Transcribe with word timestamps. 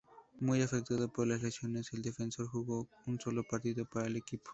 Muy 0.39 0.63
afectado 0.63 1.13
por 1.13 1.27
las 1.27 1.43
lesiones, 1.43 1.93
el 1.93 2.01
defensor 2.01 2.47
jugó 2.47 2.89
un 3.05 3.19
solo 3.19 3.43
partido 3.47 3.85
para 3.85 4.07
el 4.07 4.15
equipo. 4.15 4.49